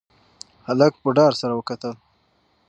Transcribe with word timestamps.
هلک 0.67 0.93
په 1.03 1.09
ډار 1.17 1.33
سره 1.41 1.53
وکتل. 1.55 1.93